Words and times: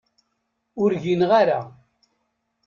Ur 0.81 0.91
gineɣ 1.01 1.31
ara. 1.41 1.59